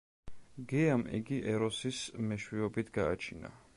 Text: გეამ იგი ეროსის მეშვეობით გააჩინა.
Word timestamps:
გეამ 0.71 1.03
იგი 1.17 1.37
ეროსის 1.53 1.99
მეშვეობით 2.31 2.91
გააჩინა. 2.97 3.59